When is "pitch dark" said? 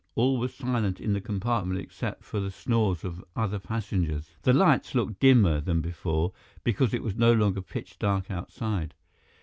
7.61-8.31